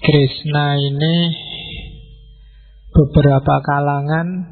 Krishna 0.00 0.80
ini 0.80 1.16
beberapa 2.88 3.60
kalangan 3.60 4.48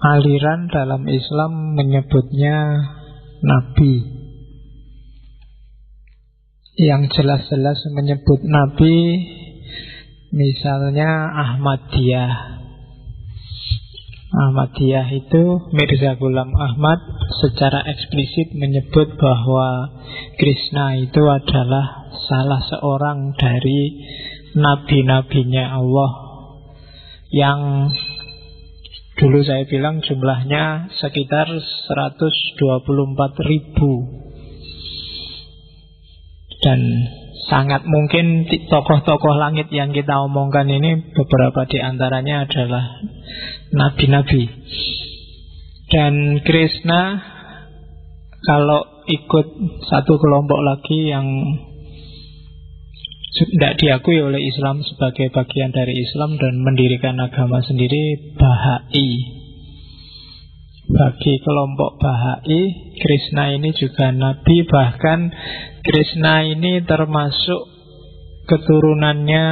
aliran 0.00 0.72
dalam 0.72 1.04
Islam 1.04 1.76
menyebutnya 1.76 2.88
nabi. 3.44 3.94
Yang 6.80 7.20
jelas-jelas 7.20 7.84
menyebut 7.92 8.40
nabi 8.48 9.28
misalnya 10.32 11.28
Ahmadiyah. 11.28 12.61
Ahmadiyah 14.32 15.12
itu 15.12 15.60
Mirza 15.76 16.16
Ghulam 16.16 16.56
Ahmad 16.56 17.04
secara 17.44 17.84
eksplisit 17.84 18.56
menyebut 18.56 19.20
bahwa 19.20 19.92
Krishna 20.40 20.96
itu 20.96 21.20
adalah 21.20 22.08
salah 22.32 22.64
seorang 22.64 23.36
dari 23.36 23.92
nabi-nabinya 24.56 25.76
Allah. 25.76 26.12
Yang 27.28 27.60
dulu 29.20 29.44
saya 29.44 29.68
bilang 29.68 30.00
jumlahnya 30.00 30.88
sekitar 30.96 31.52
124 31.52 33.48
ribu. 33.52 33.92
Dan 36.64 36.80
sangat 37.52 37.84
mungkin 37.84 38.48
tokoh-tokoh 38.48 39.34
langit 39.36 39.68
yang 39.74 39.92
kita 39.92 40.24
omongkan 40.24 40.72
ini 40.72 41.12
beberapa 41.12 41.68
di 41.68 41.84
antaranya 41.84 42.48
adalah 42.48 43.02
nabi-nabi. 43.72 44.42
Dan 45.92 46.40
Krishna 46.40 47.20
kalau 48.42 49.04
ikut 49.06 49.46
satu 49.90 50.14
kelompok 50.16 50.60
lagi 50.62 51.10
yang 51.10 51.26
tidak 53.32 53.80
diakui 53.80 54.20
oleh 54.20 54.44
Islam 54.44 54.84
sebagai 54.84 55.32
bagian 55.32 55.72
dari 55.72 55.96
Islam 55.96 56.36
dan 56.36 56.60
mendirikan 56.60 57.16
agama 57.16 57.64
sendiri 57.64 58.36
Bahai. 58.36 59.10
Bagi 60.92 61.34
kelompok 61.40 61.96
Bahai, 61.96 62.92
Krishna 63.00 63.56
ini 63.56 63.72
juga 63.72 64.12
nabi 64.12 64.68
bahkan 64.68 65.32
Krishna 65.80 66.44
ini 66.44 66.84
termasuk 66.84 67.72
keturunannya 68.46 69.46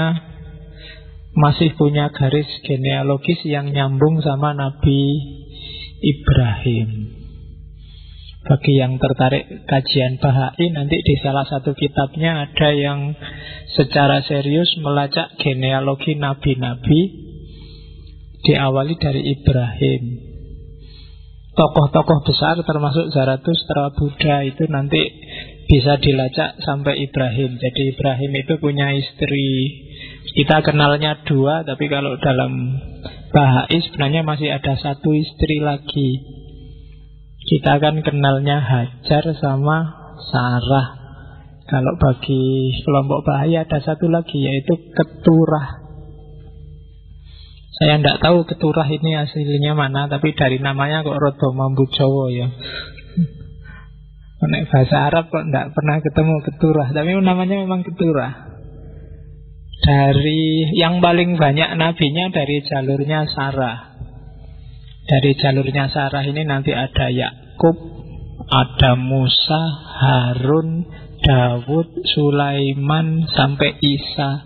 masih 1.35 1.79
punya 1.79 2.11
garis 2.11 2.49
genealogis 2.67 3.39
yang 3.47 3.71
nyambung 3.71 4.19
sama 4.23 4.51
Nabi 4.55 5.03
Ibrahim. 6.03 7.21
Bagi 8.41 8.73
yang 8.73 8.97
tertarik 8.97 9.69
kajian 9.69 10.17
Bahai 10.17 10.73
nanti 10.73 10.97
di 11.05 11.15
salah 11.21 11.45
satu 11.45 11.77
kitabnya 11.77 12.49
ada 12.49 12.73
yang 12.73 13.13
secara 13.77 14.25
serius 14.25 14.81
melacak 14.81 15.37
genealogi 15.37 16.17
nabi-nabi 16.17 17.01
diawali 18.41 18.97
dari 18.97 19.23
Ibrahim. 19.37 20.03
Tokoh-tokoh 21.53 22.25
besar 22.25 22.57
termasuk 22.65 23.13
Zarathustra, 23.13 23.93
Buddha 23.93 24.41
itu 24.49 24.65
nanti 24.73 25.03
bisa 25.69 26.01
dilacak 26.01 26.57
sampai 26.65 26.97
Ibrahim. 27.05 27.61
Jadi 27.61 27.93
Ibrahim 27.93 28.33
itu 28.41 28.57
punya 28.57 28.97
istri 28.97 29.49
kita 30.21 30.63
kenalnya 30.63 31.27
dua, 31.27 31.67
tapi 31.67 31.91
kalau 31.91 32.15
dalam 32.21 32.53
Bahai 33.31 33.79
sebenarnya 33.79 34.27
masih 34.27 34.51
ada 34.51 34.75
satu 34.75 35.15
istri 35.15 35.63
lagi. 35.63 36.11
Kita 37.47 37.79
kan 37.79 38.03
kenalnya 38.03 38.59
Hajar 38.59 39.23
sama 39.39 39.79
Sarah. 40.35 40.99
Kalau 41.71 41.95
bagi 42.03 42.75
kelompok 42.83 43.23
Bahai 43.23 43.55
ada 43.55 43.79
satu 43.79 44.11
lagi 44.11 44.35
yaitu 44.35 44.75
Keturah. 44.91 45.79
Saya 47.79 48.03
tidak 48.03 48.19
tahu 48.19 48.43
Keturah 48.45 48.85
ini 48.91 49.15
aslinya 49.15 49.79
mana, 49.79 50.11
tapi 50.11 50.35
dari 50.35 50.59
namanya 50.59 51.07
kok 51.07 51.17
Rodo 51.17 51.55
Mambu 51.55 51.87
Jowo 51.95 52.29
ya. 52.35 52.51
Nek 54.41 54.73
bahasa 54.73 55.07
Arab 55.07 55.31
kok 55.31 55.47
tidak 55.47 55.71
pernah 55.71 55.97
ketemu 56.03 56.35
Keturah, 56.51 56.89
tapi 56.91 57.15
namanya 57.15 57.63
memang 57.63 57.87
Keturah. 57.87 58.50
Dari 59.81 60.77
yang 60.77 61.01
paling 61.01 61.41
banyak 61.41 61.73
nabinya 61.81 62.29
dari 62.29 62.61
jalurnya 62.61 63.25
Sarah. 63.33 63.97
Dari 65.09 65.33
jalurnya 65.41 65.89
Sarah 65.89 66.21
ini 66.23 66.45
nanti 66.45 66.77
ada 66.77 67.09
Yakub, 67.09 67.77
ada 68.45 68.93
Musa, 69.01 69.63
Harun, 70.01 70.85
Dawud, 71.25 72.05
Sulaiman 72.13 73.25
sampai 73.33 73.81
Isa. 73.81 74.45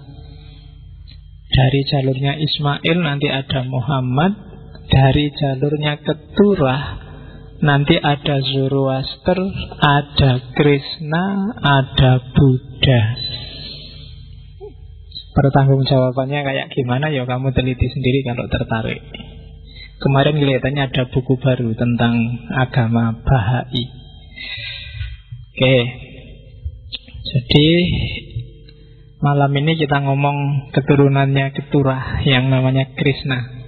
Dari 1.50 1.80
jalurnya 1.86 2.38
Ismail 2.38 2.98
nanti 3.02 3.26
ada 3.26 3.66
Muhammad, 3.66 4.32
dari 4.86 5.34
jalurnya 5.34 5.98
Keturah 6.02 7.04
nanti 7.64 7.96
ada 7.96 8.38
Zoroaster, 8.44 9.38
ada 9.80 10.32
Krishna, 10.52 11.24
ada 11.58 12.12
Buddha. 12.34 13.02
Pertanggungjawabannya 15.34 16.40
kayak 16.46 16.70
gimana 16.70 17.10
ya 17.10 17.26
kamu 17.26 17.50
teliti 17.50 17.90
sendiri 17.90 18.22
kalau 18.22 18.46
tertarik. 18.46 19.02
Kemarin 19.98 20.38
kelihatannya 20.38 20.82
ada 20.90 21.02
buku 21.10 21.34
baru 21.42 21.74
tentang 21.74 22.14
agama 22.54 23.18
Bahai. 23.26 23.84
Oke. 25.54 25.76
Jadi 27.24 27.66
malam 29.18 29.50
ini 29.58 29.74
kita 29.74 30.06
ngomong 30.06 30.70
keturunannya 30.70 31.50
keturah 31.50 32.22
yang 32.22 32.46
namanya 32.50 32.94
Krishna. 32.94 33.64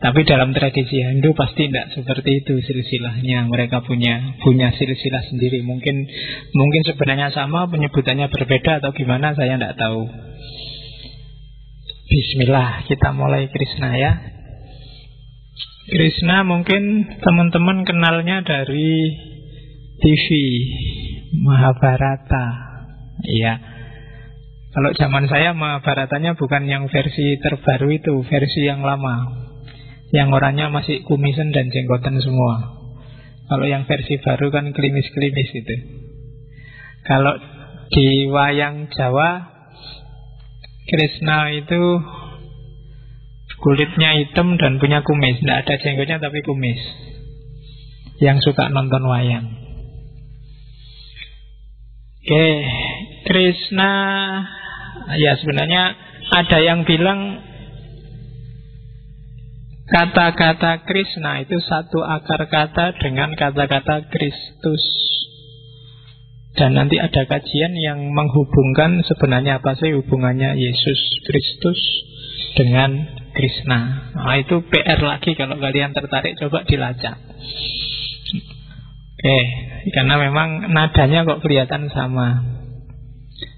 Tapi 0.00 0.24
dalam 0.24 0.56
tradisi 0.56 0.96
Hindu 0.96 1.36
pasti 1.36 1.68
tidak 1.68 1.92
seperti 1.92 2.40
itu 2.40 2.56
silsilahnya. 2.64 3.44
Mereka 3.52 3.84
punya 3.84 4.40
punya 4.40 4.72
silsilah 4.72 5.28
sendiri. 5.28 5.60
Mungkin 5.60 6.08
mungkin 6.56 6.82
sebenarnya 6.88 7.28
sama 7.36 7.68
penyebutannya 7.68 8.32
berbeda 8.32 8.80
atau 8.80 8.96
gimana 8.96 9.36
saya 9.36 9.60
tidak 9.60 9.76
tahu. 9.76 10.08
Bismillah, 12.10 12.90
kita 12.90 13.14
mulai 13.14 13.46
Krishna 13.54 13.94
ya. 13.94 14.18
Krishna 15.86 16.42
mungkin 16.42 17.06
teman-teman 17.06 17.86
kenalnya 17.86 18.42
dari 18.42 19.14
TV 20.02 20.26
Mahabharata. 21.38 22.46
Iya. 23.22 23.62
Kalau 24.74 24.90
zaman 24.98 25.30
saya 25.30 25.54
Mahabharatanya 25.54 26.34
bukan 26.34 26.66
yang 26.66 26.90
versi 26.90 27.38
terbaru 27.38 27.94
itu, 27.94 28.26
versi 28.26 28.66
yang 28.66 28.82
lama. 28.82 29.46
Yang 30.10 30.34
orangnya 30.34 30.66
masih 30.66 31.06
kumisan 31.06 31.54
dan 31.54 31.70
jenggotan 31.70 32.18
semua. 32.18 32.74
Kalau 33.46 33.70
yang 33.70 33.86
versi 33.86 34.18
baru 34.18 34.50
kan 34.50 34.74
klimis-klimis 34.74 35.50
itu. 35.54 35.76
Kalau 37.06 37.38
di 37.94 38.26
wayang 38.26 38.90
Jawa 38.98 39.59
Krishna 40.90 41.54
itu 41.54 41.82
kulitnya 43.62 44.18
hitam 44.18 44.58
dan 44.58 44.82
punya 44.82 45.06
kumis. 45.06 45.38
Tidak 45.38 45.58
ada 45.62 45.74
jenggotnya 45.78 46.18
tapi 46.18 46.42
kumis. 46.42 46.82
Yang 48.18 48.50
suka 48.50 48.74
nonton 48.74 49.06
wayang. 49.06 49.46
Oke, 52.20 52.48
Krishna 53.24 53.92
ya 55.14 55.38
sebenarnya 55.38 55.94
ada 56.30 56.58
yang 56.58 56.82
bilang 56.84 57.40
kata-kata 59.88 60.86
Krishna 60.86 61.42
itu 61.42 61.58
satu 61.64 62.02
akar 62.02 62.50
kata 62.50 62.98
dengan 62.98 63.34
kata-kata 63.38 64.10
Kristus. 64.10 64.84
Dan 66.60 66.76
nanti 66.76 67.00
ada 67.00 67.24
kajian 67.24 67.72
yang 67.72 68.12
menghubungkan 68.12 69.00
sebenarnya 69.08 69.64
apa 69.64 69.80
sih 69.80 69.96
hubungannya 69.96 70.60
Yesus 70.60 71.00
Kristus 71.24 71.80
dengan 72.52 73.16
Krishna. 73.32 74.12
Nah, 74.12 74.36
itu 74.36 74.60
PR 74.68 75.00
lagi 75.00 75.32
kalau 75.40 75.56
kalian 75.56 75.96
tertarik 75.96 76.36
coba 76.36 76.68
dilacak. 76.68 77.16
Oke, 79.20 79.40
karena 79.96 80.20
memang 80.20 80.68
nadanya 80.68 81.24
kok 81.24 81.40
kelihatan 81.40 81.88
sama. 81.96 82.44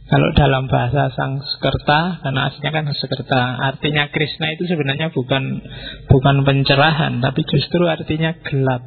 Kalau 0.06 0.28
dalam 0.38 0.70
bahasa 0.70 1.10
Sanskerta, 1.10 2.22
karena 2.22 2.54
aslinya 2.54 2.70
kan 2.70 2.84
Sanskerta, 2.86 3.42
artinya 3.66 4.14
Krishna 4.14 4.54
itu 4.54 4.70
sebenarnya 4.70 5.10
bukan 5.10 5.58
bukan 6.06 6.36
pencerahan, 6.46 7.18
tapi 7.18 7.42
justru 7.50 7.82
artinya 7.90 8.36
gelap, 8.46 8.86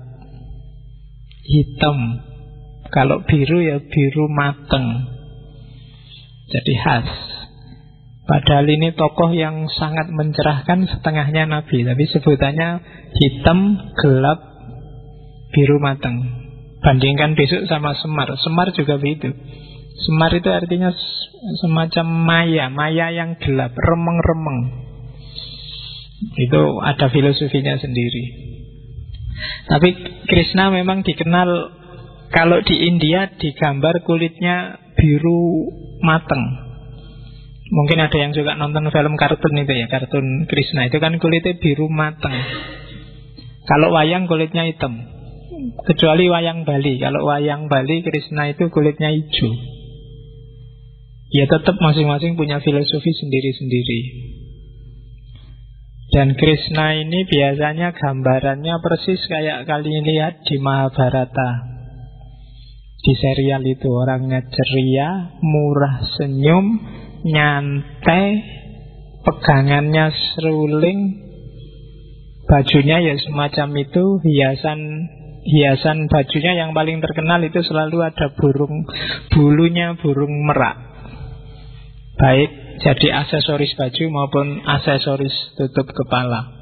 hitam, 1.44 1.98
kalau 2.96 3.28
biru 3.28 3.60
ya 3.60 3.84
biru 3.84 4.32
mateng. 4.32 5.12
Jadi 6.48 6.74
khas. 6.80 7.10
Padahal 8.24 8.66
ini 8.72 8.96
tokoh 8.96 9.36
yang 9.36 9.68
sangat 9.68 10.08
mencerahkan 10.10 10.88
setengahnya 10.88 11.44
Nabi. 11.46 11.84
Tapi 11.84 12.04
sebutannya 12.08 12.80
hitam, 13.12 13.76
gelap, 14.00 14.40
biru 15.52 15.78
mateng. 15.84 16.24
Bandingkan 16.80 17.36
besok 17.36 17.68
sama 17.68 17.94
Semar. 18.00 18.32
Semar 18.40 18.72
juga 18.72 18.96
begitu. 18.96 19.30
Semar 20.08 20.32
itu 20.32 20.48
artinya 20.48 20.96
semacam 21.60 22.06
maya, 22.08 22.72
maya 22.72 23.12
yang 23.12 23.36
gelap, 23.44 23.76
remeng-remeng. 23.76 24.88
Itu 26.40 26.80
ada 26.80 27.12
filosofinya 27.12 27.76
sendiri. 27.76 28.24
Tapi 29.68 29.90
Krishna 30.32 30.72
memang 30.72 31.04
dikenal 31.04 31.50
kalau 32.36 32.60
di 32.68 32.76
India 32.84 33.32
digambar 33.32 34.04
kulitnya 34.04 34.84
biru 35.00 35.72
mateng. 36.04 36.44
Mungkin 37.72 37.98
ada 37.98 38.18
yang 38.20 38.36
juga 38.36 38.60
nonton 38.60 38.92
film 38.92 39.16
kartun 39.16 39.56
itu 39.56 39.72
ya, 39.72 39.88
kartun 39.88 40.44
Krishna 40.52 40.92
itu 40.92 41.00
kan 41.00 41.16
kulitnya 41.16 41.56
biru 41.56 41.88
mateng. 41.88 42.36
Kalau 43.64 43.96
wayang 43.96 44.28
kulitnya 44.28 44.68
hitam. 44.68 45.00
Kecuali 45.88 46.28
wayang 46.28 46.68
Bali. 46.68 47.00
Kalau 47.00 47.24
wayang 47.24 47.72
Bali 47.72 48.04
Krishna 48.04 48.52
itu 48.52 48.68
kulitnya 48.68 49.16
hijau. 49.16 49.56
Ya 51.32 51.48
tetap 51.48 51.80
masing-masing 51.80 52.36
punya 52.36 52.60
filosofi 52.60 53.16
sendiri-sendiri. 53.16 54.02
Dan 56.14 56.36
Krishna 56.36 57.00
ini 57.00 57.24
biasanya 57.26 57.96
gambarannya 57.96 58.76
persis 58.84 59.24
kayak 59.26 59.66
kalian 59.66 60.04
lihat 60.04 60.44
di 60.44 60.60
Mahabharata. 60.62 61.75
Di 63.02 63.14
serial 63.16 63.62
itu 63.68 63.88
orangnya 63.92 64.42
ceria, 64.50 65.40
murah 65.44 66.04
senyum, 66.18 66.66
nyantai, 67.26 68.28
pegangannya 69.22 70.10
seruling, 70.14 71.00
bajunya 72.50 73.02
ya 73.02 73.14
semacam 73.22 73.70
itu, 73.78 74.04
hiasan 74.26 74.80
hiasan 75.46 76.10
bajunya 76.10 76.58
yang 76.58 76.74
paling 76.74 77.06
terkenal 77.06 77.38
itu 77.46 77.62
selalu 77.62 78.02
ada 78.02 78.34
burung 78.34 78.90
bulunya 79.30 79.94
burung 80.02 80.34
merak. 80.50 80.78
Baik 82.18 82.50
jadi 82.82 83.08
aksesoris 83.24 83.78
baju 83.78 84.04
maupun 84.10 84.48
aksesoris 84.66 85.36
tutup 85.56 85.88
kepala. 85.94 86.55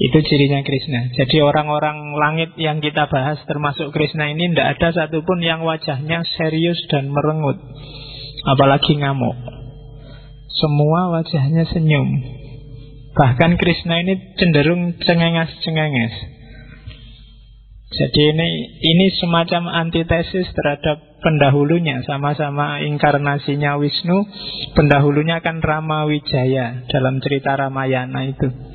Itu 0.00 0.18
cirinya 0.24 0.64
Krishna. 0.64 1.12
Jadi 1.12 1.44
orang-orang 1.44 2.16
langit 2.16 2.56
yang 2.56 2.80
kita 2.80 3.12
bahas 3.12 3.36
termasuk 3.44 3.92
Krishna 3.92 4.32
ini 4.32 4.52
tidak 4.52 4.80
ada 4.80 4.88
satupun 5.04 5.44
yang 5.44 5.60
wajahnya 5.68 6.24
serius 6.40 6.80
dan 6.88 7.12
merengut. 7.12 7.60
Apalagi 8.48 8.96
ngamuk. 8.96 9.36
Semua 10.48 11.12
wajahnya 11.20 11.68
senyum. 11.68 12.08
Bahkan 13.12 13.60
Krishna 13.60 14.00
ini 14.00 14.36
cenderung 14.40 14.96
cengenges-cengenges. 15.04 16.32
Jadi 17.92 18.20
ini 18.32 18.48
ini 18.80 19.06
semacam 19.20 19.68
antitesis 19.68 20.48
terhadap 20.56 21.20
pendahulunya 21.20 22.00
sama-sama 22.08 22.80
inkarnasinya 22.80 23.76
Wisnu, 23.76 24.24
pendahulunya 24.72 25.44
kan 25.44 25.60
Rama 25.60 26.08
Wijaya 26.08 26.88
dalam 26.88 27.20
cerita 27.20 27.52
Ramayana 27.52 28.32
itu. 28.32 28.71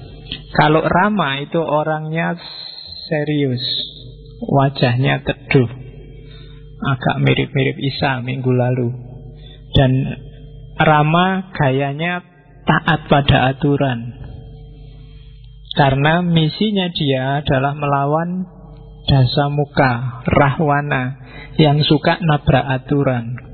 Kalau 0.55 0.81
Rama 0.83 1.39
itu 1.43 1.59
orangnya 1.61 2.35
serius, 3.07 3.63
wajahnya 4.41 5.23
teduh, 5.23 5.69
agak 6.81 7.15
mirip-mirip 7.23 7.77
Isa 7.79 8.19
minggu 8.21 8.51
lalu. 8.51 8.89
Dan 9.73 9.91
Rama 10.77 11.53
gayanya 11.53 12.21
taat 12.67 13.07
pada 13.09 13.55
aturan. 13.55 14.13
Karena 15.77 16.25
misinya 16.25 16.89
dia 16.89 17.45
adalah 17.45 17.77
melawan 17.77 18.49
dasa 19.07 19.47
muka, 19.47 20.25
rahwana 20.25 21.21
yang 21.61 21.79
suka 21.85 22.17
nabrak 22.19 22.65
aturan. 22.65 23.46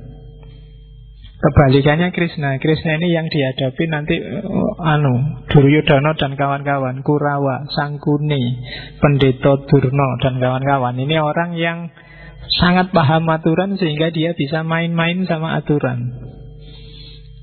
Kebalikannya 1.44 2.16
Krishna. 2.16 2.56
Krishna 2.56 2.95
ini 3.04 3.12
yang 3.12 3.28
dihadapi 3.28 3.84
nanti 3.92 4.16
uh, 4.16 4.80
anu 4.80 5.44
Duryodhana 5.51 6.16
dan 6.16 6.40
kawan-kawan, 6.40 7.04
Kurawa, 7.04 7.68
Sangkuni, 7.68 8.63
Pendeta 9.04 9.60
Durno 9.68 10.10
dan 10.24 10.40
kawan-kawan. 10.40 10.95
Ini 10.95 11.19
orang 11.19 11.60
yang 11.60 11.92
sangat 12.63 12.95
paham 12.95 13.28
aturan 13.28 13.75
sehingga 13.75 14.07
dia 14.16 14.31
bisa 14.31 14.63
main-main 14.63 15.28
sama 15.28 15.60
aturan 15.60 16.16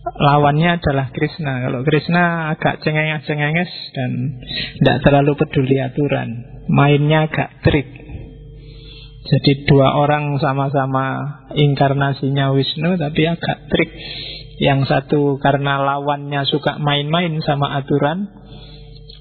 lawannya 0.01 0.81
adalah 0.81 1.13
Krishna. 1.13 1.61
Kalau 1.69 1.81
Krishna 1.85 2.53
agak 2.57 2.81
cengenges-cengenges 2.81 3.71
dan 3.93 4.11
tidak 4.81 4.97
terlalu 5.05 5.33
peduli 5.37 5.77
aturan, 5.79 6.29
mainnya 6.73 7.29
agak 7.29 7.61
trik. 7.63 8.00
Jadi 9.31 9.63
dua 9.63 9.95
orang 9.95 10.43
sama-sama 10.43 11.39
inkarnasinya 11.55 12.51
Wisnu 12.51 12.99
tapi 12.99 13.31
agak 13.31 13.71
trik. 13.71 13.91
Yang 14.61 14.93
satu 14.93 15.41
karena 15.41 15.81
lawannya 15.81 16.45
suka 16.45 16.77
main-main 16.77 17.41
sama 17.41 17.81
aturan 17.81 18.29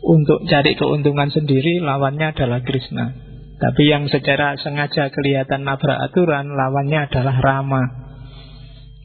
untuk 0.04 0.44
cari 0.52 0.76
keuntungan 0.76 1.32
sendiri, 1.32 1.80
lawannya 1.80 2.36
adalah 2.36 2.60
Krishna. 2.60 3.16
Tapi 3.60 3.92
yang 3.92 4.08
secara 4.08 4.56
sengaja 4.60 5.12
kelihatan 5.12 5.68
nabrak 5.68 6.00
aturan, 6.12 6.56
lawannya 6.56 7.08
adalah 7.08 7.40
Rama. 7.40 7.84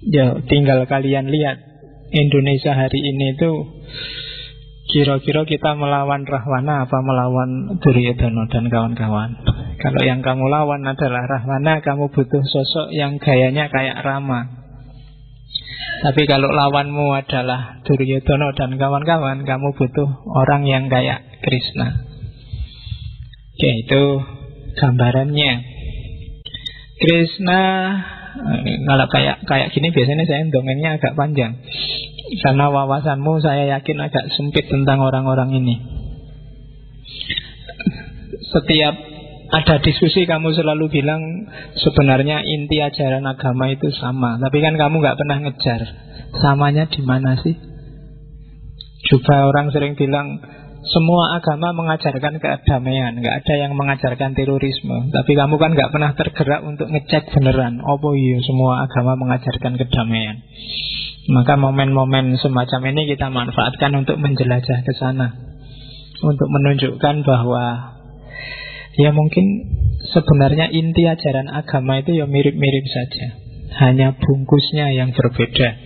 Ya, 0.06 0.39
tinggal 0.47 0.87
kalian 0.87 1.31
lihat 1.31 1.59
Indonesia 2.15 2.75
hari 2.75 2.99
ini 3.03 3.35
itu 3.35 3.53
kira-kira 4.94 5.43
kita 5.43 5.75
melawan 5.75 6.23
Rahwana 6.23 6.87
apa 6.87 7.02
melawan 7.02 7.82
Duryodhana 7.82 8.46
dan 8.46 8.70
kawan-kawan. 8.70 9.43
Kalau 9.82 10.00
yang 10.06 10.23
kamu 10.23 10.46
lawan 10.46 10.87
adalah 10.87 11.26
Rahwana, 11.26 11.82
kamu 11.82 12.14
butuh 12.14 12.46
sosok 12.46 12.94
yang 12.94 13.19
gayanya 13.19 13.67
kayak 13.75 14.06
Rama. 14.06 14.62
Tapi 16.06 16.23
kalau 16.31 16.46
lawanmu 16.46 17.11
adalah 17.11 17.82
Duryodhana 17.82 18.55
dan 18.55 18.79
kawan-kawan, 18.79 19.43
kamu 19.43 19.75
butuh 19.75 20.31
orang 20.31 20.62
yang 20.62 20.87
kayak 20.87 21.43
Krishna. 21.43 22.06
Oke, 23.58 23.70
itu 23.82 24.02
gambarannya. 24.79 25.52
Krishna 27.02 27.62
kalau 28.85 29.07
kayak 29.15 29.47
kayak 29.47 29.69
gini 29.71 29.95
biasanya 29.95 30.27
saya 30.27 30.43
dongengnya 30.51 30.99
agak 30.99 31.15
panjang 31.15 31.63
karena 32.43 32.67
wawasanmu 32.73 33.39
saya 33.39 33.69
yakin 33.79 33.99
agak 34.01 34.33
sempit 34.35 34.67
tentang 34.67 34.99
orang-orang 35.05 35.55
ini. 35.55 35.75
Setiap 38.51 38.95
ada 39.55 39.75
diskusi 39.79 40.27
kamu 40.27 40.57
selalu 40.57 40.91
bilang 40.91 41.21
sebenarnya 41.79 42.43
inti 42.43 42.81
ajaran 42.82 43.23
agama 43.29 43.70
itu 43.70 43.93
sama, 43.94 44.41
tapi 44.41 44.58
kan 44.65 44.75
kamu 44.75 44.99
nggak 44.99 45.19
pernah 45.20 45.39
ngejar 45.47 45.81
samanya 46.43 46.91
di 46.91 47.03
mana 47.05 47.39
sih? 47.39 47.55
Coba 49.05 49.53
orang 49.53 49.69
sering 49.70 49.94
bilang 50.01 50.41
semua 50.84 51.41
agama 51.41 51.72
mengajarkan 51.72 52.36
kedamaian, 52.36 53.17
nggak 53.17 53.36
ada 53.41 53.55
yang 53.56 53.72
mengajarkan 53.72 54.36
terorisme. 54.36 55.08
Tapi 55.08 55.32
kamu 55.32 55.56
kan 55.56 55.72
nggak 55.72 55.91
pernah 55.91 56.12
tergerak 56.12 56.60
untuk 56.60 56.93
ngecek 56.93 57.32
beneran, 57.32 57.81
oh 57.81 57.96
iya 58.12 58.38
semua 58.44 58.84
agama 58.84 59.17
mengajarkan 59.17 59.81
kedamaian. 59.81 60.44
Maka 61.32 61.56
momen-momen 61.56 62.36
semacam 62.36 62.93
ini 62.93 63.17
kita 63.17 63.32
manfaatkan 63.32 63.96
untuk 63.96 64.20
menjelajah 64.20 64.84
ke 64.84 64.93
sana, 64.93 65.32
untuk 66.20 66.48
menunjukkan 66.53 67.24
bahwa 67.24 67.96
ya 69.00 69.08
mungkin 69.17 69.46
sebenarnya 70.12 70.69
inti 70.69 71.08
ajaran 71.08 71.48
agama 71.48 72.05
itu 72.05 72.12
ya 72.12 72.29
mirip-mirip 72.29 72.84
saja, 72.93 73.41
hanya 73.81 74.20
bungkusnya 74.20 74.93
yang 74.93 75.17
berbeda. 75.17 75.81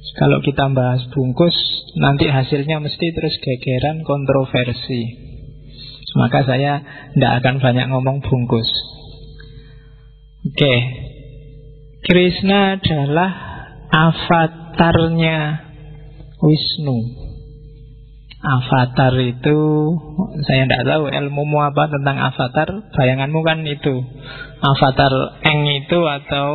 Kalau 0.00 0.40
kita 0.42 0.66
bahas 0.72 1.04
bungkus, 1.12 1.54
nanti 1.96 2.26
hasilnya 2.26 2.80
mesti 2.82 3.06
terus 3.14 3.36
gegeran 3.38 4.02
kontroversi. 4.02 5.30
Maka 6.18 6.42
saya 6.42 6.82
tidak 7.14 7.32
akan 7.44 7.56
banyak 7.62 7.86
ngomong 7.92 8.18
bungkus. 8.24 8.66
Oke, 10.40 10.74
Krishna 12.00 12.80
adalah 12.80 13.30
avatarnya 13.92 15.68
Wisnu. 16.40 16.98
Avatar 18.40 19.12
itu 19.20 19.58
saya 20.48 20.64
tidak 20.64 20.88
tahu 20.88 21.12
ilmu 21.12 21.44
apa 21.60 21.92
tentang 21.92 22.16
avatar. 22.24 22.68
Bayanganmu 22.96 23.40
kan 23.44 23.60
itu 23.68 24.00
avatar 24.64 25.12
eng 25.44 25.60
itu 25.84 26.00
atau 26.00 26.48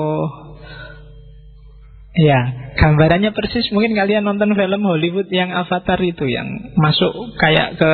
Ya, 2.16 2.72
gambarannya 2.80 3.36
persis 3.36 3.68
mungkin 3.76 3.92
kalian 3.92 4.24
nonton 4.24 4.56
film 4.56 4.88
Hollywood 4.88 5.28
yang 5.28 5.52
Avatar 5.52 6.00
itu 6.00 6.24
yang 6.32 6.48
masuk 6.80 7.12
kayak 7.36 7.76
ke 7.76 7.94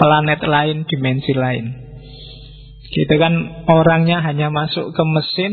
planet 0.00 0.40
lain, 0.48 0.88
dimensi 0.88 1.36
lain. 1.36 1.76
Gitu 2.88 3.14
kan 3.20 3.64
orangnya 3.68 4.24
hanya 4.24 4.48
masuk 4.48 4.96
ke 4.96 5.02
mesin 5.04 5.52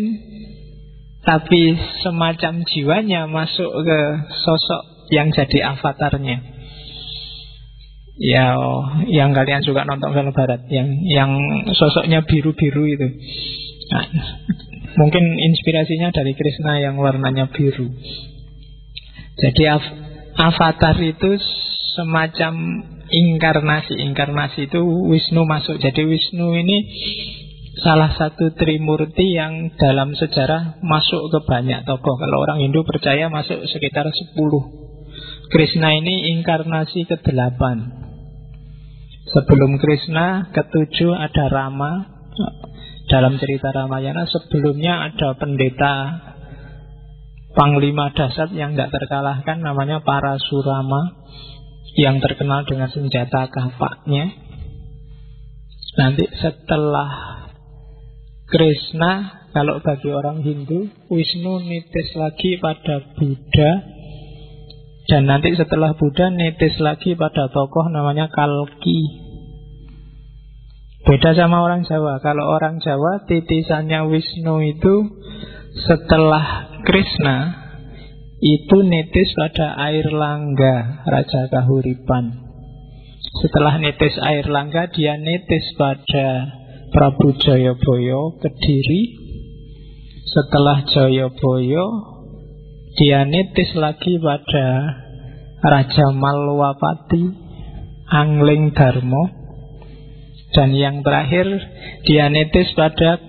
tapi 1.27 1.75
semacam 1.99 2.63
jiwanya 2.63 3.27
masuk 3.27 3.83
ke 3.83 3.99
sosok 4.39 5.11
yang 5.11 5.35
jadi 5.35 5.75
avatarnya. 5.75 6.55
Ya, 8.17 8.55
yang 9.11 9.35
kalian 9.35 9.61
suka 9.61 9.83
nonton 9.83 10.15
film 10.15 10.31
barat 10.31 10.63
yang 10.71 10.89
yang 11.05 11.31
sosoknya 11.75 12.23
biru-biru 12.23 12.87
itu. 12.87 13.07
Nah, 13.91 14.03
Mungkin 14.97 15.23
inspirasinya 15.37 16.09
dari 16.09 16.33
Krishna 16.33 16.81
yang 16.81 16.97
warnanya 16.97 17.53
biru. 17.53 17.93
Jadi 19.37 19.63
av 19.69 19.83
avatar 20.33 20.97
itu 21.05 21.37
semacam 21.93 22.53
inkarnasi. 23.09 23.93
Inkarnasi 23.93 24.69
itu 24.69 24.81
Wisnu 24.81 25.45
masuk. 25.45 25.77
Jadi 25.77 26.01
Wisnu 26.01 26.57
ini 26.57 26.77
salah 27.85 28.17
satu 28.17 28.57
Trimurti 28.57 29.37
yang 29.37 29.77
dalam 29.77 30.17
sejarah 30.17 30.81
masuk 30.81 31.29
ke 31.29 31.39
banyak 31.45 31.85
tokoh. 31.85 32.17
Kalau 32.17 32.37
orang 32.41 32.65
Hindu 32.65 32.81
percaya 32.81 33.29
masuk 33.29 33.69
sekitar 33.69 34.09
10. 34.09 34.33
Krishna 35.47 35.95
ini 35.95 36.35
inkarnasi 36.37 37.07
ke-8. 37.07 37.61
Sebelum 39.27 39.79
Krishna, 39.79 40.51
ketujuh 40.55 41.11
ada 41.15 41.45
Rama. 41.51 41.91
Dalam 43.07 43.39
cerita 43.39 43.71
Ramayana 43.71 44.27
sebelumnya 44.27 45.11
ada 45.11 45.35
pendeta 45.39 45.95
Panglima 47.57 48.13
dasar 48.13 48.53
yang 48.53 48.77
tidak 48.77 48.93
terkalahkan 48.93 49.57
namanya 49.57 50.05
Parasurama 50.05 51.17
yang 51.97 52.21
terkenal 52.21 52.61
dengan 52.69 52.85
senjata 52.93 53.49
kapaknya. 53.49 54.29
Nanti 55.97 56.29
setelah 56.37 57.09
Krishna, 58.45 59.41
kalau 59.57 59.81
bagi 59.81 60.07
orang 60.13 60.45
Hindu, 60.45 60.93
Wisnu 61.09 61.65
nitis 61.65 62.13
lagi 62.13 62.61
pada 62.61 63.01
Buddha, 63.17 63.71
dan 65.09 65.25
nanti 65.25 65.57
setelah 65.57 65.97
Buddha 65.97 66.29
nitis 66.29 66.77
lagi 66.77 67.17
pada 67.17 67.49
tokoh 67.49 67.89
namanya 67.89 68.29
Kalki. 68.29 69.26
Beda 71.07 71.31
sama 71.39 71.63
orang 71.63 71.87
Jawa. 71.87 72.19
Kalau 72.19 72.51
orang 72.51 72.83
Jawa 72.83 73.23
titisannya 73.31 74.11
Wisnu 74.11 74.59
itu 74.59 75.07
setelah 75.87 76.67
Krishna 76.83 77.63
itu 78.43 78.83
nitis 78.83 79.31
pada 79.31 79.87
air 79.87 80.03
langga 80.11 81.07
Raja 81.07 81.47
Kahuripan. 81.47 82.43
Setelah 83.39 83.79
nitis 83.79 84.19
air 84.19 84.51
langga 84.51 84.91
dia 84.91 85.15
nitis 85.15 85.79
pada 85.79 86.51
Prabu 86.91 87.39
Jayabaya 87.39 88.43
Kediri. 88.43 89.03
Setelah 90.27 90.91
Jayabaya 90.91 91.85
dia 92.99 93.23
nitis 93.23 93.71
lagi 93.79 94.19
pada 94.19 94.67
Raja 95.63 96.11
Malwapati 96.11 97.31
Angling 98.11 98.75
Darmo 98.75 99.36
dan 100.57 100.73
yang 100.73 101.05
terakhir 101.05 101.45
dia 102.09 102.33
nitis 102.33 102.73
pada 102.73 103.21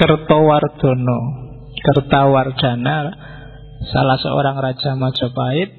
Kertowardono 0.00 1.46
Kertawardana 1.76 3.12
salah 3.92 4.16
seorang 4.16 4.56
raja 4.56 4.96
Majapahit 4.96 5.70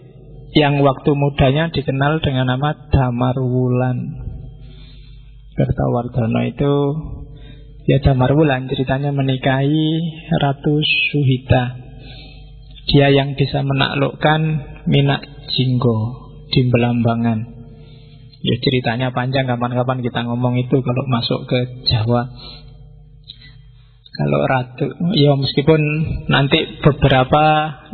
yang 0.53 0.79
waktu 0.85 1.11
mudanya 1.17 1.73
dikenal 1.73 2.23
dengan 2.23 2.53
nama 2.53 2.87
Damar 2.93 3.35
Wulan. 3.41 4.23
Kertawardana 5.57 6.47
itu 6.47 6.73
ya 7.89 7.97
Damar 7.99 8.31
Wulan 8.37 8.69
ceritanya 8.69 9.11
menikahi 9.11 9.89
Ratu 10.37 10.79
Suhita. 10.85 11.63
Dia 12.87 13.11
yang 13.11 13.35
bisa 13.35 13.65
menaklukkan 13.65 14.41
Minak 14.87 15.27
Jinggo 15.51 16.31
di 16.55 16.71
Belambangan. 16.71 17.56
Ya 18.37 18.55
ceritanya 18.61 19.09
panjang 19.09 19.49
kapan-kapan 19.49 20.05
kita 20.05 20.21
ngomong 20.29 20.61
itu 20.61 20.77
kalau 20.85 21.03
masuk 21.09 21.49
ke 21.49 21.59
Jawa. 21.89 22.29
Kalau 24.17 24.41
ratu, 24.49 24.87
ya 25.13 25.37
meskipun 25.37 25.77
nanti 26.25 26.81
beberapa 26.81 27.43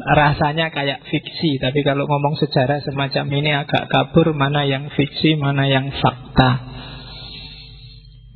rasanya 0.08 0.72
kayak 0.72 1.04
fiksi, 1.12 1.60
tapi 1.60 1.84
kalau 1.84 2.08
ngomong 2.08 2.40
sejarah 2.40 2.80
semacam 2.80 3.28
ini 3.44 3.52
agak 3.52 3.92
kabur 3.92 4.32
mana 4.32 4.64
yang 4.64 4.88
fiksi, 4.88 5.36
mana 5.36 5.68
yang 5.68 5.92
fakta. 5.92 6.64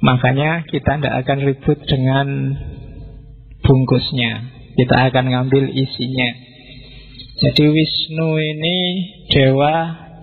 Makanya 0.04 0.68
kita 0.68 1.00
tidak 1.00 1.16
akan 1.24 1.40
ribut 1.48 1.80
dengan 1.88 2.28
bungkusnya, 3.64 4.32
kita 4.76 5.08
akan 5.08 5.26
ngambil 5.32 5.72
isinya. 5.72 6.30
Jadi 7.40 7.72
Wisnu 7.72 8.30
ini 8.36 8.78
dewa 9.32 9.76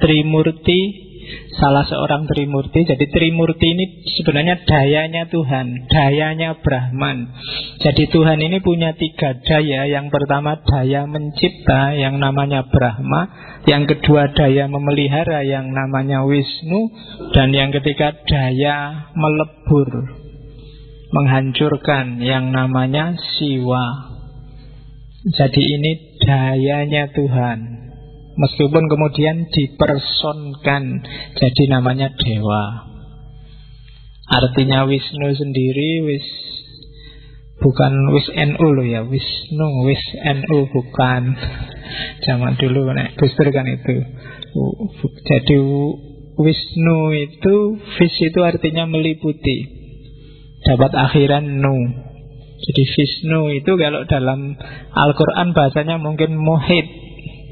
Trimurti 0.04 1.03
salah 1.56 1.84
seorang 1.86 2.28
Trimurti. 2.28 2.86
Jadi 2.86 3.04
Trimurti 3.10 3.66
ini 3.66 3.84
sebenarnya 4.18 4.62
dayanya 4.64 5.26
Tuhan, 5.28 5.88
dayanya 5.90 6.58
Brahman. 6.60 7.32
Jadi 7.80 8.08
Tuhan 8.08 8.38
ini 8.40 8.60
punya 8.60 8.94
tiga 8.94 9.36
daya. 9.42 9.86
Yang 9.88 10.14
pertama 10.14 10.60
daya 10.62 11.04
mencipta 11.08 11.96
yang 11.96 12.22
namanya 12.22 12.66
Brahma, 12.68 13.28
yang 13.66 13.84
kedua 13.88 14.32
daya 14.32 14.68
memelihara 14.70 15.42
yang 15.44 15.72
namanya 15.72 16.22
Wisnu, 16.24 16.92
dan 17.32 17.50
yang 17.52 17.72
ketiga 17.72 18.14
daya 18.24 19.08
melebur, 19.12 20.14
menghancurkan 21.10 22.22
yang 22.22 22.54
namanya 22.54 23.16
Siwa. 23.36 24.14
Jadi 25.24 25.62
ini 25.64 26.20
dayanya 26.20 27.08
Tuhan. 27.16 27.73
Meskipun 28.34 28.90
kemudian 28.90 29.46
dipersonkan 29.46 30.82
jadi 31.38 31.62
namanya 31.70 32.10
dewa. 32.18 32.90
Artinya 34.26 34.90
Wisnu 34.90 35.28
sendiri 35.38 36.02
wis 36.02 36.26
bukan 37.62 37.92
wis 38.10 38.26
NU 38.34 38.66
loh 38.74 38.82
ya, 38.82 39.06
Wisnu 39.06 39.68
wis 39.86 40.02
NU 40.18 40.58
bukan. 40.66 41.22
Zaman 42.26 42.58
dulu 42.58 42.90
nek 42.90 43.14
Guster 43.14 43.54
kan 43.54 43.70
itu. 43.70 44.02
Jadi 45.30 45.56
Wisnu 46.34 46.98
itu 47.14 47.54
vis 47.94 48.14
itu 48.18 48.40
artinya 48.42 48.90
meliputi. 48.90 49.70
Dapat 50.66 50.90
akhiran 50.90 51.62
nu. 51.62 51.76
Jadi 52.64 52.82
Visnu 52.82 53.52
itu 53.54 53.72
kalau 53.78 54.02
dalam 54.08 54.56
Al-Quran 54.90 55.52
bahasanya 55.54 56.00
mungkin 56.00 56.34
muhid 56.40 57.03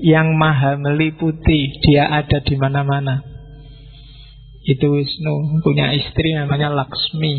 yang 0.03 0.35
maha 0.35 0.75
meliputi, 0.75 1.79
dia 1.79 2.11
ada 2.11 2.43
di 2.43 2.59
mana-mana. 2.59 3.23
Itu 4.67 4.99
Wisnu 4.99 5.63
punya 5.63 5.95
istri 5.95 6.35
namanya 6.35 6.75
Laksmi. 6.75 7.35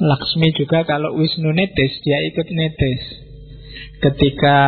Laksmi 0.00 0.48
juga 0.56 0.88
kalau 0.88 1.12
Wisnu 1.20 1.52
netes, 1.52 1.92
dia 2.00 2.24
ikut 2.24 2.48
netes. 2.56 3.02
Ketika 4.00 4.58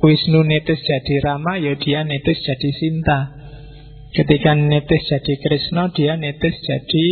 Wisnu 0.00 0.48
netes 0.48 0.80
jadi 0.80 1.14
Rama, 1.20 1.60
ya 1.60 1.76
dia 1.76 2.08
netes 2.08 2.40
jadi 2.40 2.70
Sinta. 2.72 3.20
Ketika 4.16 4.56
netes 4.56 5.04
jadi 5.12 5.34
Krishna, 5.44 5.92
dia 5.92 6.16
netes 6.16 6.56
jadi 6.64 7.08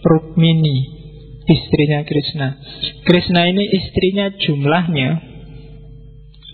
Rukmini, 0.00 0.88
istrinya 1.52 2.00
Krishna. 2.08 2.56
Krishna 3.04 3.44
ini 3.44 3.64
istrinya 3.76 4.32
jumlahnya 4.32 5.20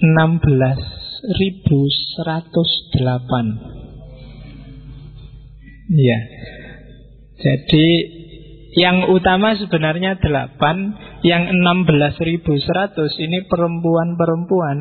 16 0.02 0.99
1108 1.20 2.96
Ya 5.90 6.20
Jadi 7.40 7.88
yang 8.70 9.10
utama 9.10 9.58
sebenarnya 9.58 10.18
8 10.18 11.24
Yang 11.26 11.42
16.100 11.56 13.24
ini 13.26 13.44
perempuan-perempuan 13.46 14.78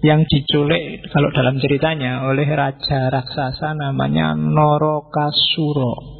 Yang 0.00 0.20
diculik 0.32 1.06
kalau 1.12 1.30
dalam 1.30 1.60
ceritanya 1.60 2.24
Oleh 2.26 2.48
Raja 2.48 3.12
Raksasa 3.12 3.76
namanya 3.76 4.32
Norokasuro 4.34 6.19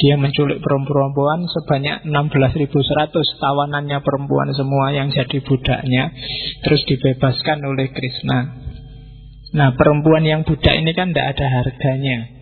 dia 0.00 0.16
menculik 0.16 0.64
perempuan 0.64 1.44
sebanyak 1.44 2.08
16.100 2.08 3.12
Tawanannya 3.12 4.00
perempuan 4.00 4.48
semua 4.56 4.96
yang 4.96 5.12
jadi 5.12 5.44
budaknya 5.44 6.16
Terus 6.64 6.88
dibebaskan 6.88 7.60
oleh 7.68 7.92
Krishna. 7.92 8.56
Nah 9.52 9.76
perempuan 9.76 10.24
yang 10.24 10.48
budak 10.48 10.72
ini 10.72 10.96
kan 10.96 11.12
tidak 11.12 11.36
ada 11.36 11.46
harganya. 11.60 12.32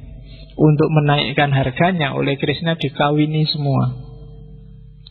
Untuk 0.58 0.90
menaikkan 0.90 1.50
harganya 1.54 2.14
oleh 2.14 2.38
Krishna 2.38 2.78
dikawini 2.78 3.46
semua. 3.50 4.06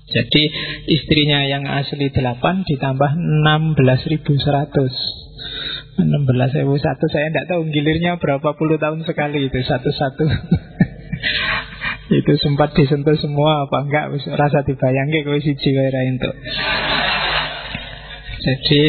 Jadi 0.07 0.43
istrinya 0.87 1.43
yang 1.43 1.67
asli 1.67 2.07
8 2.07 2.63
ditambah 2.63 3.11
16.100 3.43 5.27
16.001 5.97 6.77
saya 7.09 7.27
tidak 7.33 7.49
tahu 7.49 7.73
gilirnya 7.73 8.21
berapa 8.21 8.53
puluh 8.53 8.77
tahun 8.77 9.01
sekali 9.01 9.49
itu 9.49 9.59
satu-satu 9.65 10.25
Itu 12.07 12.33
sempat 12.39 12.71
disentuh 12.71 13.19
semua 13.19 13.67
apa 13.67 13.83
enggak 13.83 14.15
rasa 14.39 14.63
dibayangke 14.63 15.27
kowe 15.27 15.39
siji 15.43 15.75
ra 15.75 16.01
entuk. 16.07 16.35
Jadi 18.47 18.83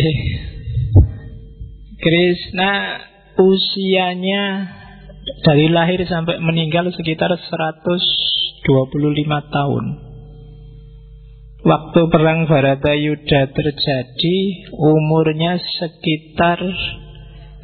Krishna 1.99 2.73
usianya 3.43 4.45
dari 5.43 5.67
lahir 5.67 5.99
sampai 6.07 6.39
meninggal 6.39 6.95
sekitar 6.95 7.35
125 7.35 8.63
tahun. 9.51 9.85
Waktu 11.59 12.01
perang 12.15 12.47
Barata 12.47 12.95
Yuda 12.95 13.51
terjadi 13.51 14.39
Umurnya 14.79 15.59
sekitar 15.59 16.63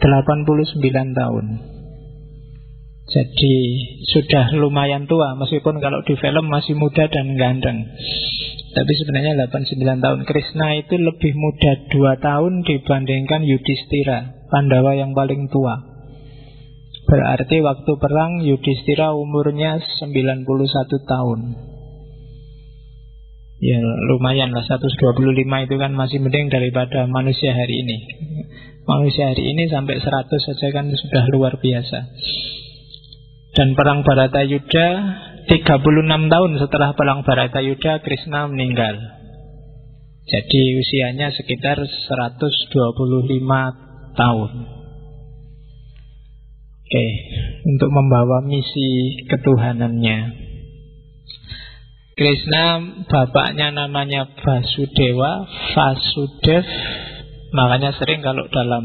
89 0.03 1.15
tahun 1.15 1.74
Jadi 3.05 3.57
sudah 4.09 4.57
lumayan 4.57 5.05
tua 5.05 5.37
Meskipun 5.37 5.77
kalau 5.77 6.01
di 6.09 6.17
film 6.17 6.49
masih 6.49 6.73
muda 6.73 7.05
dan 7.13 7.37
ganteng 7.37 7.93
Tapi 8.75 8.93
sebenarnya 8.97 9.39
89 9.45 10.03
tahun. 10.03 10.19
Krishna 10.27 10.81
itu 10.81 10.99
lebih 10.99 11.33
muda 11.37 11.73
2 11.93 12.27
tahun 12.27 12.53
dibandingkan 12.67 13.47
Yudhistira 13.47 14.49
Pandawa 14.51 14.99
yang 14.99 15.15
paling 15.15 15.47
tua. 15.47 15.79
Berarti 17.07 17.63
waktu 17.63 17.93
perang 18.03 18.43
Yudhistira 18.43 19.15
umurnya 19.15 19.79
91 19.79 20.43
tahun. 21.07 21.41
Ya 23.63 23.79
lumayan 24.11 24.51
lah. 24.51 24.67
125 24.67 24.99
itu 25.39 25.75
kan 25.79 25.95
masih 25.95 26.19
mending 26.19 26.51
daripada 26.51 27.07
manusia 27.07 27.55
hari 27.55 27.79
ini. 27.79 27.97
Manusia 28.91 29.31
hari 29.31 29.55
ini 29.55 29.71
sampai 29.71 30.03
100 30.03 30.35
saja 30.35 30.67
kan 30.75 30.91
sudah 30.91 31.25
luar 31.31 31.63
biasa 31.63 32.11
Dan 33.55 33.79
perang 33.79 34.03
Barata 34.03 34.43
Yuda 34.43 34.87
36 35.47 36.33
tahun 36.33 36.51
setelah 36.59 36.91
perang 36.99 37.23
Barata 37.23 37.63
Yuda 37.63 38.03
Krishna 38.03 38.51
meninggal. 38.51 38.99
Jadi 40.25 40.63
usianya 40.81 41.31
sekitar 41.31 41.79
125 41.79 42.73
tahun. 44.17 44.53
Oke, 46.85 47.07
untuk 47.69 47.91
membawa 47.93 48.43
misi 48.43 49.21
ketuhanannya. 49.29 50.19
Krishna 52.15 52.65
bapaknya 53.11 53.75
namanya 53.75 54.31
Basudewa 54.39 55.45
Vasudev. 55.75 56.63
Makanya 57.55 57.91
sering 57.99 58.23
kalau 58.23 58.47
dalam 58.51 58.85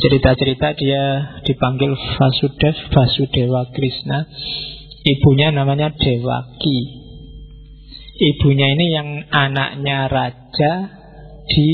cerita-cerita 0.00 0.72
dia 0.74 1.04
dipanggil 1.44 1.92
Vasudev 1.92 2.76
Vasudewa 2.90 3.68
Krishna. 3.70 4.26
Ibunya 5.00 5.52
namanya 5.52 5.92
Dewaki. 5.92 6.80
Ibunya 8.20 8.66
ini 8.76 8.86
yang 8.92 9.08
anaknya 9.32 10.08
raja 10.12 10.72
di 11.48 11.70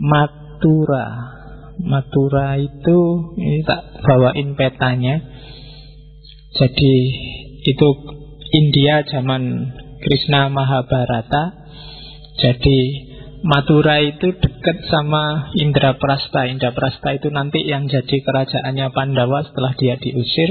Matura 0.00 1.34
Matura 1.82 2.54
itu 2.54 2.98
ini 3.34 3.66
tak 3.66 3.98
bawain 4.06 4.54
petanya. 4.54 5.18
Jadi 6.54 6.94
itu 7.66 7.88
India 8.54 9.02
zaman 9.10 9.74
Krishna 9.98 10.46
Mahabharata. 10.54 11.66
Jadi 12.38 12.78
Mathura 13.44 14.00
itu 14.00 14.32
dekat 14.40 14.88
sama 14.88 15.52
Indraprasta. 15.52 16.48
Indraprasta 16.48 17.12
itu 17.12 17.28
nanti 17.28 17.60
yang 17.60 17.84
jadi 17.92 18.24
kerajaannya 18.24 18.88
Pandawa 18.96 19.44
setelah 19.44 19.76
dia 19.76 20.00
diusir. 20.00 20.48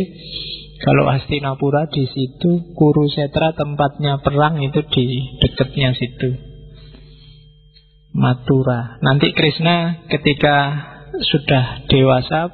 Kalau 0.77 1.09
Hastinapura 1.09 1.89
di 1.89 2.05
situ, 2.05 2.69
Kurusetra 2.77 3.57
tempatnya 3.57 4.21
perang 4.21 4.62
itu 4.62 4.85
di 4.93 5.25
dekatnya 5.41 5.97
situ. 5.97 6.38
Mathura. 8.13 9.01
Nanti 9.01 9.33
Krishna 9.33 10.05
ketika 10.05 10.57
sudah 11.33 11.89
dewasa 11.89 12.53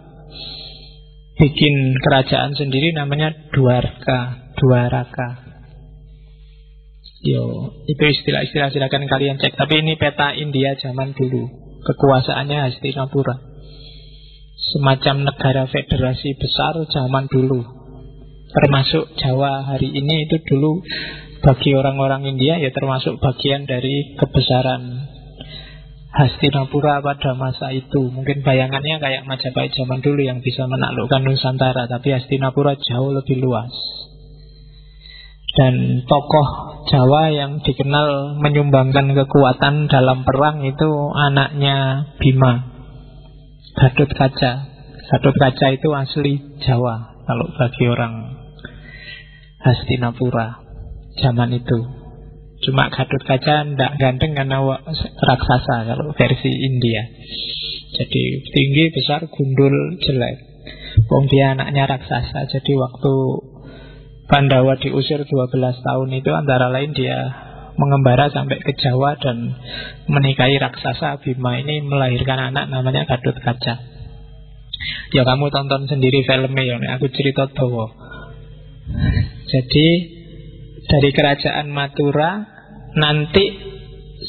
bikin 1.36 2.00
kerajaan 2.00 2.56
sendiri 2.56 2.96
namanya 2.96 3.36
Dwarka. 3.52 4.48
Dua 4.56 4.88
raka. 4.88 5.49
Yo, 7.20 7.76
itu 7.84 8.00
istilah-istilah 8.00 8.72
silakan 8.72 9.04
kalian 9.12 9.44
cek. 9.44 9.60
Tapi 9.60 9.84
ini 9.84 10.00
peta 10.00 10.32
India 10.32 10.80
zaman 10.80 11.12
dulu. 11.12 11.52
Kekuasaannya 11.84 12.72
Hastinapura. 12.72 13.36
Semacam 14.72 15.28
negara 15.28 15.68
federasi 15.68 16.40
besar 16.40 16.80
zaman 16.88 17.28
dulu. 17.28 17.60
Termasuk 18.50 19.20
Jawa 19.20 19.68
hari 19.68 19.92
ini 19.92 20.32
itu 20.32 20.40
dulu 20.48 20.80
bagi 21.44 21.72
orang-orang 21.76 22.28
India 22.28 22.60
ya 22.60 22.72
termasuk 22.72 23.20
bagian 23.20 23.68
dari 23.68 24.16
kebesaran 24.16 25.08
Hastinapura 26.10 27.06
pada 27.06 27.38
masa 27.38 27.70
itu 27.70 28.10
Mungkin 28.10 28.42
bayangannya 28.42 28.98
kayak 28.98 29.30
Majapahit 29.30 29.78
zaman 29.78 30.02
dulu 30.02 30.26
Yang 30.26 30.42
bisa 30.42 30.66
menaklukkan 30.66 31.22
Nusantara 31.22 31.86
Tapi 31.86 32.18
Hastinapura 32.18 32.74
jauh 32.82 33.14
lebih 33.14 33.46
luas 33.46 33.70
dan 35.60 36.08
tokoh 36.08 36.48
Jawa 36.88 37.36
yang 37.36 37.60
dikenal 37.60 38.40
menyumbangkan 38.40 39.12
kekuatan 39.12 39.92
dalam 39.92 40.24
perang 40.24 40.64
itu 40.64 40.90
anaknya 41.12 42.08
Bima 42.16 42.64
Gadut 43.76 44.08
Kaca. 44.16 44.54
Gadut 45.12 45.36
Kaca 45.36 45.68
itu 45.76 45.90
asli 45.92 46.34
Jawa 46.64 47.20
Kalau 47.28 47.52
bagi 47.60 47.86
orang 47.92 48.40
Hastinapura 49.60 50.64
Zaman 51.20 51.52
itu. 51.52 51.80
Cuma 52.64 52.88
Gadut 52.88 53.22
Kaca 53.28 53.68
tidak 53.68 53.92
ganteng 54.00 54.40
karena 54.40 54.64
raksasa 55.20 55.84
Kalau 55.84 56.16
versi 56.16 56.52
India. 56.56 57.04
Jadi 58.00 58.24
tinggi, 58.56 58.84
besar, 58.96 59.28
gundul, 59.28 60.00
jelek. 60.00 60.48
Wong 61.12 61.26
dia 61.30 61.54
anaknya 61.58 61.90
raksasa 61.90 62.48
Jadi 62.48 62.72
waktu 62.78 63.14
Pandawa 64.30 64.78
diusir 64.78 65.26
12 65.26 65.58
tahun 65.82 66.10
itu 66.14 66.30
antara 66.30 66.70
lain 66.70 66.94
dia 66.94 67.18
mengembara 67.80 68.30
sampai 68.30 68.62
ke 68.62 68.78
Jawa 68.78 69.18
dan 69.18 69.58
menikahi 70.06 70.62
raksasa 70.62 71.18
Bima 71.26 71.58
ini 71.58 71.82
melahirkan 71.82 72.54
anak 72.54 72.70
namanya 72.70 73.10
Gadut 73.10 73.40
Kaca. 73.42 73.76
Ya 75.18 75.26
kamu 75.26 75.50
tonton 75.50 75.90
sendiri 75.90 76.22
filmnya 76.30 76.62
ya, 76.62 76.78
aku 77.00 77.10
cerita 77.10 77.50
tahu. 77.50 77.90
Jadi 79.50 79.88
dari 80.86 81.10
kerajaan 81.10 81.68
Matura 81.74 82.46
nanti 82.94 83.46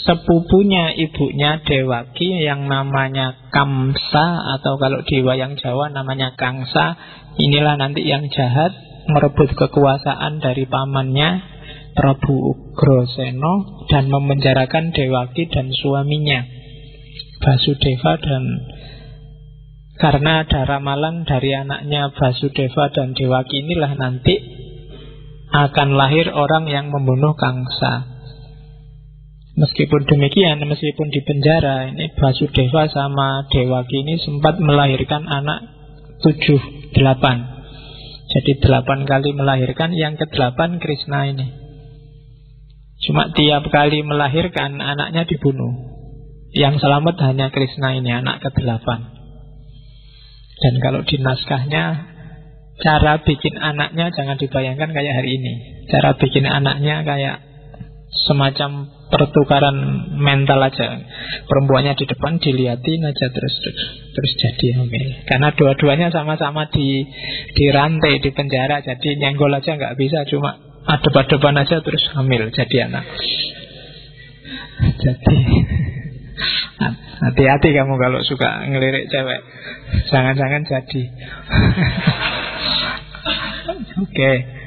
sepupunya 0.07 0.95
ibunya 0.95 1.61
Dewaki 1.61 2.41
yang 2.41 2.71
namanya 2.71 3.51
Kamsa 3.53 4.27
atau 4.57 4.79
kalau 4.79 5.03
di 5.05 5.21
wayang 5.21 5.59
Jawa 5.59 5.91
namanya 5.91 6.33
Kangsa 6.39 6.97
inilah 7.37 7.77
nanti 7.77 8.07
yang 8.07 8.31
jahat 8.31 8.90
merebut 9.11 9.51
kekuasaan 9.55 10.39
dari 10.39 10.65
pamannya 10.67 11.61
Prabu 11.91 12.55
Ugroseno 12.55 13.85
dan 13.91 14.07
memenjarakan 14.07 14.95
Dewaki 14.95 15.51
dan 15.51 15.75
suaminya 15.75 16.47
Basudeva 17.41 18.15
dan 18.21 18.45
karena 20.01 20.49
ada 20.49 20.65
ramalan 20.65 21.29
dari 21.29 21.53
anaknya 21.53 22.09
Basudeva 22.15 22.89
dan 22.95 23.13
Dewaki 23.13 23.67
inilah 23.69 23.93
nanti 24.01 24.37
akan 25.51 25.99
lahir 25.99 26.31
orang 26.31 26.71
yang 26.71 26.89
membunuh 26.89 27.35
Kangsa. 27.35 28.07
Meskipun 29.61 30.09
demikian, 30.09 30.63
meskipun 30.63 31.11
di 31.11 31.21
penjara, 31.27 31.91
ini 31.91 32.17
Basudeva 32.17 32.89
sama 32.89 33.45
Dewaki 33.51 34.09
ini 34.09 34.17
sempat 34.25 34.57
melahirkan 34.57 35.27
anak 35.27 35.69
tujuh 36.25 36.61
delapan 36.97 37.60
jadi 38.31 38.53
delapan 38.63 39.03
kali 39.11 39.35
melahirkan 39.35 39.91
Yang 39.91 40.23
ke 40.23 40.27
delapan 40.39 40.79
Krishna 40.79 41.27
ini. 41.27 41.47
Cuma 43.03 43.35
tiap 43.35 43.67
kali 43.75 44.07
melahirkan 44.07 44.79
Anaknya 44.79 45.27
dibunuh. 45.27 45.91
Yang 46.55 46.83
selamat 46.83 47.19
hanya 47.27 47.51
Krishna 47.51 47.95
ini 47.99 48.11
Anak 48.11 48.43
ke 48.43 48.51
delapan 48.59 49.07
Dan 50.59 50.83
kalau 50.83 51.07
di 51.07 51.19
naskahnya 51.19 52.11
Cara 52.83 53.23
bikin 53.23 53.55
anaknya 53.55 54.11
Jangan 54.15 54.39
dibayangkan 54.39 54.91
kayak 54.91 55.15
hari 55.15 55.31
ini. 55.39 55.53
Cara 55.91 56.15
bikin 56.19 56.47
anaknya 56.47 57.03
kayak 57.03 57.37
Semacam 58.27 59.00
pertukaran 59.11 59.77
mental 60.17 60.63
aja. 60.63 61.03
Perempuannya 61.45 61.99
di 61.99 62.07
depan 62.07 62.39
dilihatin 62.39 63.03
aja 63.05 63.27
terus 63.29 63.55
terus, 63.61 63.83
terus 64.15 64.33
jadi 64.39 64.81
hamil. 64.81 65.27
Karena 65.27 65.51
dua-duanya 65.53 66.09
sama-sama 66.15 66.71
di 66.71 67.05
di 67.53 67.67
rantai 67.75 68.23
di 68.23 68.31
penjara, 68.31 68.81
jadi 68.81 69.19
nyenggol 69.19 69.51
aja 69.51 69.75
nggak 69.75 69.99
bisa, 69.99 70.23
cuma 70.31 70.57
adep-adepan 70.87 71.59
aja 71.59 71.83
terus 71.83 72.07
hamil 72.15 72.49
jadi 72.55 72.89
anak. 72.89 73.05
Jadi 74.81 75.39
hati-hati 77.21 77.69
kamu 77.77 77.95
kalau 78.01 78.25
suka 78.25 78.65
ngelirik 78.65 79.13
cewek, 79.13 79.41
jangan-jangan 80.09 80.65
jadi. 80.65 81.03
Oke. 84.01 84.09
Okay. 84.09 84.60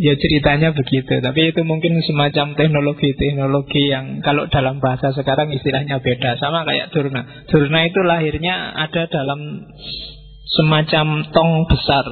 Ya 0.00 0.14
ceritanya 0.18 0.74
begitu 0.74 1.22
Tapi 1.22 1.40
itu 1.54 1.60
mungkin 1.62 1.98
semacam 2.02 2.58
teknologi-teknologi 2.58 3.90
yang 3.90 4.22
Kalau 4.22 4.50
dalam 4.50 4.82
bahasa 4.82 5.14
sekarang 5.14 5.54
istilahnya 5.54 6.02
beda 6.02 6.38
Sama 6.38 6.66
kayak 6.66 6.90
Durna 6.90 7.46
Durna 7.46 7.80
itu 7.86 8.00
lahirnya 8.02 8.74
ada 8.74 9.06
dalam 9.06 9.70
Semacam 10.44 11.30
tong 11.30 11.66
besar 11.70 12.06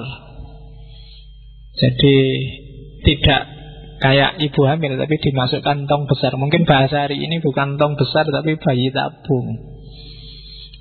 Jadi 1.78 2.16
Tidak 3.02 3.42
Kayak 4.02 4.42
ibu 4.42 4.66
hamil 4.66 4.98
tapi 4.98 5.14
dimasukkan 5.14 5.86
tong 5.86 6.10
besar. 6.10 6.34
Mungkin 6.34 6.66
bahasa 6.66 7.06
hari 7.06 7.22
ini 7.22 7.38
bukan 7.38 7.78
tong 7.78 7.94
besar 7.94 8.26
tapi 8.26 8.58
bayi 8.58 8.90
tabung. 8.90 9.62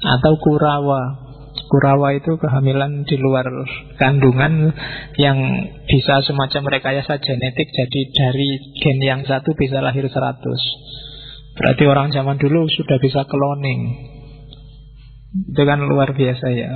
Atau 0.01 0.41
kurawa. 0.41 1.29
Kurawa 1.71 2.11
itu 2.19 2.35
kehamilan 2.35 3.07
di 3.07 3.15
luar 3.15 3.47
kandungan 3.95 4.75
yang 5.15 5.39
bisa 5.87 6.19
semacam 6.19 6.67
rekayasa 6.67 7.23
genetik. 7.23 7.71
Jadi 7.71 8.11
dari 8.11 8.49
gen 8.75 8.99
yang 8.99 9.23
satu 9.23 9.55
bisa 9.55 9.79
lahir 9.79 10.03
100. 10.03 10.11
Berarti 11.55 11.83
orang 11.87 12.11
zaman 12.11 12.35
dulu 12.35 12.67
sudah 12.67 12.99
bisa 12.99 13.23
cloning. 13.23 14.11
Itu 15.31 15.63
kan 15.63 15.79
luar 15.79 16.11
biasa 16.11 16.51
ya 16.51 16.75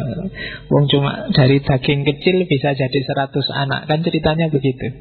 Wong 0.71 0.87
cuma 0.87 1.27
dari 1.35 1.59
daging 1.59 2.07
kecil 2.07 2.47
bisa 2.47 2.71
jadi 2.71 2.99
100 3.03 3.35
anak 3.51 3.83
Kan 3.83 3.99
ceritanya 3.99 4.47
begitu 4.47 4.95